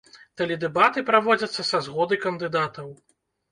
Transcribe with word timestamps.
Тэледэбаты 0.41 1.03
праводзяцца 1.09 1.61
са 1.71 1.83
згоды 1.91 2.21
кандыдатаў. 2.27 2.91